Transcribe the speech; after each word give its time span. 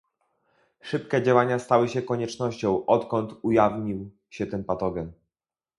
Szybkie 0.79 1.23
działania 1.23 1.59
stały 1.59 1.89
się 1.89 2.01
koniecznością 2.01 2.85
odkąd 2.85 3.33
ujawnił 3.43 4.17
się 4.29 4.47
ten 4.47 4.63
patogen 4.63 5.11